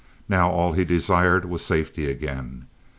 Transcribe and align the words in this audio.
Now 0.27 0.49
all 0.49 0.73
he 0.73 0.83
desired 0.83 1.45
was 1.45 1.63
safety 1.63 2.09
again. 2.09 2.65